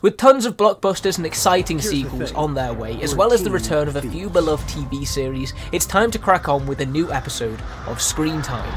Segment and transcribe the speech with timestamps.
[0.00, 3.88] With tons of blockbusters and exciting sequels on their way, as well as the return
[3.88, 7.60] of a few beloved TV series, it's time to crack on with a new episode
[7.88, 8.72] of Screen Time.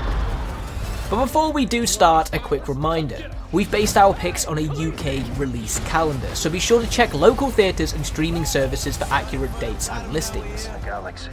[1.11, 3.29] But before we do start, a quick reminder.
[3.51, 7.51] We've based our picks on a UK release calendar, so be sure to check local
[7.51, 10.69] theatres and streaming services for accurate dates and listings.
[10.83, 11.29] Galaxy.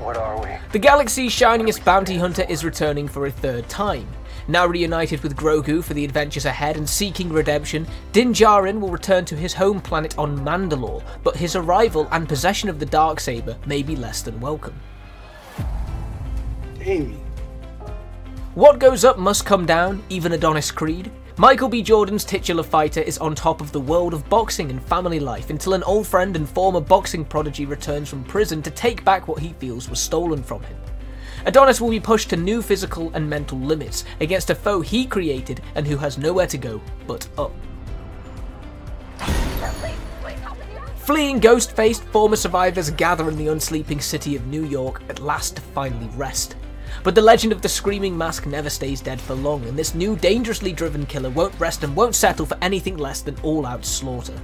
[0.00, 0.48] What are we?
[0.72, 4.08] The galaxy's shiningest bounty hunter is returning for a third time.
[4.48, 9.24] Now reunited with Grogu for the adventures ahead and seeking redemption, Din Djarin will return
[9.24, 13.82] to his home planet on Mandalore, but his arrival and possession of the Darksaber may
[13.82, 14.78] be less than welcome.
[16.80, 17.18] Amy.
[18.54, 21.10] What goes up must come down, even Adonis Creed.
[21.36, 21.82] Michael B.
[21.82, 25.74] Jordan's titular fighter is on top of the world of boxing and family life until
[25.74, 29.52] an old friend and former boxing prodigy returns from prison to take back what he
[29.54, 30.78] feels was stolen from him.
[31.46, 35.62] Adonis will be pushed to new physical and mental limits against a foe he created
[35.76, 37.52] and who has nowhere to go but up.
[40.96, 45.54] Fleeing ghost faced former survivors gather in the unsleeping city of New York at last
[45.54, 46.56] to finally rest.
[47.04, 50.16] But the legend of the Screaming Mask never stays dead for long, and this new
[50.16, 54.34] dangerously driven killer won't rest and won't settle for anything less than all out slaughter.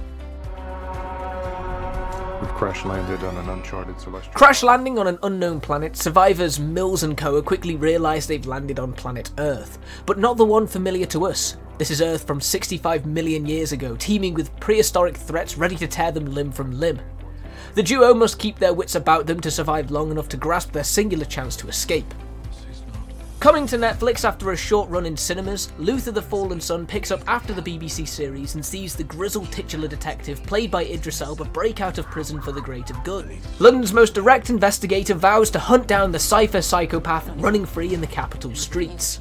[2.49, 4.33] Crash landed on an uncharted celestial.
[4.33, 8.93] Crash landing on an unknown planet, survivors Mills and Koa quickly realise they've landed on
[8.93, 11.57] planet Earth, but not the one familiar to us.
[11.77, 16.11] This is Earth from 65 million years ago, teeming with prehistoric threats ready to tear
[16.11, 16.99] them limb from limb.
[17.75, 20.83] The duo must keep their wits about them to survive long enough to grasp their
[20.83, 22.13] singular chance to escape.
[23.43, 27.21] Coming to Netflix after a short run in cinemas, Luther the Fallen Son picks up
[27.27, 31.81] after the BBC series and sees the grizzled titular detective played by Idris Elba break
[31.81, 33.37] out of prison for the greater good.
[33.59, 38.07] London's most direct investigator vows to hunt down the cipher psychopath running free in the
[38.07, 39.19] capital streets.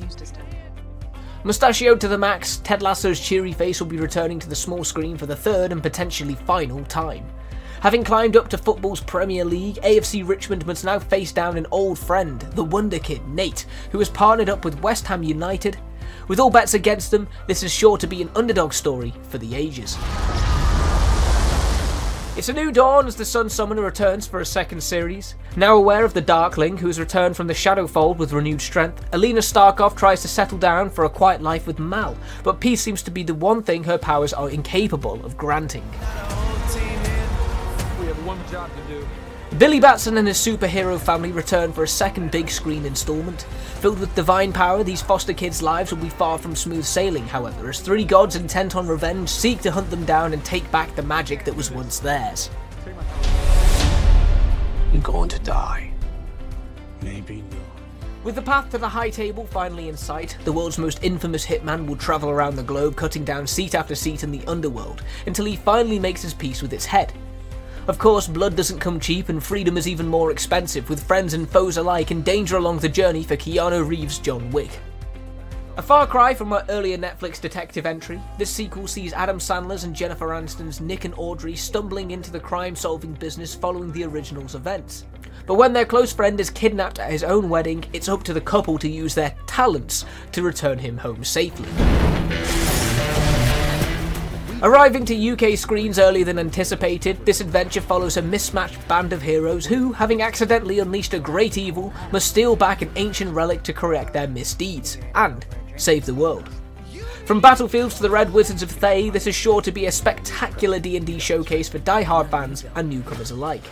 [1.43, 5.17] Mustachioed to the max, Ted Lasso's cheery face will be returning to the small screen
[5.17, 7.27] for the third and potentially final time.
[7.83, 11.99] Having climbed up to football's Premier League, AFC Richmond must now face down an old
[11.99, 15.77] friend, the Wonder Kid, Nate, who has partnered up with West Ham United.
[16.29, 19.57] With all bets against them, this is sure to be an underdog story for the
[19.57, 19.99] ages.
[22.37, 25.35] It's a new dawn as the Sun Summoner returns for a second series.
[25.57, 29.41] Now aware of the Darkling, who has returned from the Shadowfold with renewed strength, Alina
[29.41, 33.11] Starkov tries to settle down for a quiet life with Mal, but peace seems to
[33.11, 35.83] be the one thing her powers are incapable of granting.
[38.23, 39.09] We have one job to do.
[39.59, 43.43] Billy Batson and his superhero family return for a second big screen installment.
[43.81, 47.69] Filled with divine power, these foster kids' lives will be far from smooth sailing, however,
[47.69, 51.03] as three gods intent on revenge seek to hunt them down and take back the
[51.03, 52.49] magic that was once theirs.
[54.93, 55.93] You're going to die.
[57.03, 57.59] Maybe not.
[58.23, 61.87] With the path to the high table finally in sight, the world's most infamous hitman
[61.87, 65.57] will travel around the globe cutting down seat after seat in the underworld until he
[65.57, 67.13] finally makes his peace with its head.
[67.89, 71.51] Of course, blood doesn't come cheap and freedom is even more expensive, with friends and
[71.51, 74.71] foes alike in danger along the journey for Keanu Reeves' John Wick.
[75.77, 79.97] A far cry from our earlier Netflix detective entry, this sequel sees Adam Sandler's and
[79.97, 85.07] Jennifer Aniston's Nick and Audrey stumbling into the crime solving business following the original's events.
[85.47, 88.41] But when their close friend is kidnapped at his own wedding, it's up to the
[88.41, 91.69] couple to use their talents to return him home safely.
[94.63, 99.67] Arriving to UK screens earlier than anticipated, this adventure follows a mismatched band of heroes
[99.67, 104.13] who, having accidentally unleashed a great evil, must steal back an ancient relic to correct
[104.13, 106.49] their misdeeds and save the world.
[107.27, 110.79] From battlefields to the Red Wizards of Thay, this is sure to be a spectacular
[110.79, 113.65] D&D showcase for die-hard fans and newcomers alike.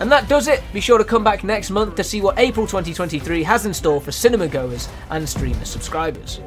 [0.00, 0.64] And that does it.
[0.72, 4.00] Be sure to come back next month to see what April 2023 has in store
[4.00, 6.40] for cinema goers and streamer subscribers.